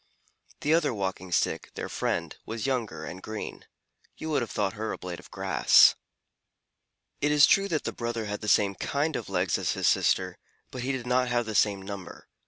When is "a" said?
4.91-4.97